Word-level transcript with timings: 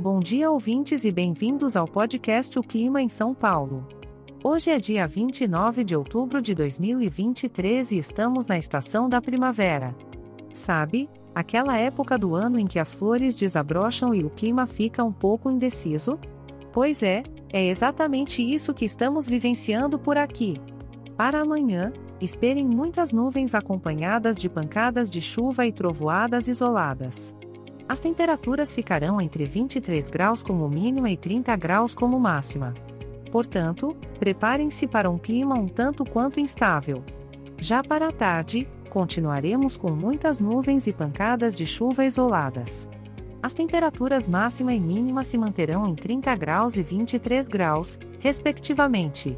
Bom 0.00 0.18
dia, 0.18 0.50
ouvintes, 0.50 1.04
e 1.04 1.12
bem-vindos 1.12 1.76
ao 1.76 1.86
podcast 1.86 2.58
O 2.58 2.64
Clima 2.64 3.00
em 3.00 3.08
São 3.08 3.32
Paulo. 3.32 3.86
Hoje 4.42 4.68
é 4.68 4.80
dia 4.80 5.06
29 5.06 5.84
de 5.84 5.94
outubro 5.94 6.42
de 6.42 6.52
2023 6.52 7.92
e 7.92 7.98
estamos 7.98 8.44
na 8.48 8.58
estação 8.58 9.08
da 9.08 9.22
primavera. 9.22 9.94
Sabe, 10.52 11.08
aquela 11.32 11.78
época 11.78 12.18
do 12.18 12.34
ano 12.34 12.58
em 12.58 12.66
que 12.66 12.80
as 12.80 12.92
flores 12.92 13.36
desabrocham 13.36 14.12
e 14.12 14.24
o 14.24 14.30
clima 14.30 14.66
fica 14.66 15.04
um 15.04 15.12
pouco 15.12 15.48
indeciso? 15.48 16.18
Pois 16.72 17.00
é, 17.00 17.22
é 17.52 17.64
exatamente 17.64 18.42
isso 18.42 18.74
que 18.74 18.84
estamos 18.84 19.28
vivenciando 19.28 19.96
por 19.96 20.18
aqui. 20.18 20.56
Para 21.16 21.42
amanhã, 21.42 21.92
esperem 22.20 22.66
muitas 22.66 23.12
nuvens 23.12 23.54
acompanhadas 23.54 24.38
de 24.38 24.48
pancadas 24.48 25.08
de 25.08 25.22
chuva 25.22 25.64
e 25.64 25.72
trovoadas 25.72 26.48
isoladas. 26.48 27.32
As 27.88 28.00
temperaturas 28.00 28.72
ficarão 28.72 29.20
entre 29.20 29.44
23 29.44 30.08
graus 30.08 30.42
como 30.42 30.68
mínima 30.68 31.10
e 31.10 31.16
30 31.16 31.54
graus 31.56 31.94
como 31.94 32.18
máxima. 32.18 32.72
Portanto, 33.30 33.96
preparem-se 34.18 34.86
para 34.86 35.10
um 35.10 35.18
clima 35.18 35.58
um 35.58 35.68
tanto 35.68 36.04
quanto 36.04 36.40
instável. 36.40 37.04
Já 37.60 37.82
para 37.82 38.08
a 38.08 38.12
tarde, 38.12 38.66
continuaremos 38.88 39.76
com 39.76 39.90
muitas 39.90 40.38
nuvens 40.38 40.86
e 40.86 40.92
pancadas 40.92 41.54
de 41.54 41.66
chuva 41.66 42.04
isoladas. 42.04 42.88
As 43.42 43.52
temperaturas 43.52 44.26
máxima 44.26 44.72
e 44.72 44.80
mínima 44.80 45.22
se 45.22 45.36
manterão 45.36 45.86
em 45.86 45.94
30 45.94 46.34
graus 46.36 46.76
e 46.76 46.82
23 46.82 47.46
graus, 47.48 47.98
respectivamente. 48.18 49.36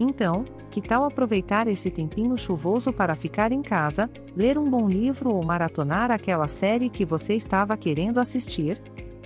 Então, 0.00 0.44
que 0.70 0.80
tal 0.80 1.04
aproveitar 1.04 1.66
esse 1.66 1.90
tempinho 1.90 2.36
chuvoso 2.36 2.92
para 2.92 3.14
ficar 3.14 3.50
em 3.50 3.62
casa, 3.62 4.08
ler 4.36 4.56
um 4.56 4.64
bom 4.64 4.88
livro 4.88 5.34
ou 5.34 5.44
maratonar 5.44 6.10
aquela 6.10 6.46
série 6.46 6.88
que 6.88 7.04
você 7.04 7.34
estava 7.34 7.76
querendo 7.76 8.18
assistir? 8.18 8.80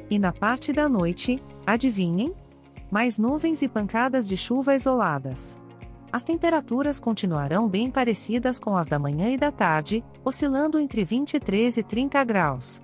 E 0.08 0.18
na 0.18 0.32
parte 0.32 0.72
da 0.72 0.88
noite, 0.88 1.42
adivinhem? 1.66 2.32
Mais 2.90 3.18
nuvens 3.18 3.62
e 3.62 3.68
pancadas 3.68 4.26
de 4.26 4.36
chuva 4.36 4.74
isoladas. 4.74 5.60
As 6.12 6.24
temperaturas 6.24 7.00
continuarão 7.00 7.66
bem 7.66 7.90
parecidas 7.90 8.58
com 8.58 8.76
as 8.76 8.86
da 8.86 8.98
manhã 8.98 9.30
e 9.30 9.38
da 9.38 9.50
tarde, 9.50 10.04
oscilando 10.22 10.78
entre 10.78 11.04
23 11.04 11.78
e 11.78 11.82
30 11.82 12.22
graus. 12.24 12.82